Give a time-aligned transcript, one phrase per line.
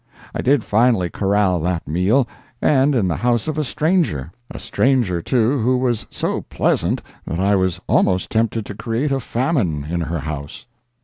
[0.33, 2.27] I did finally corral that meal,
[2.59, 7.55] and in the house of a stranger—a stranger, too, who was so pleasant that I
[7.55, 10.65] was almost tempted to create a famine in her house.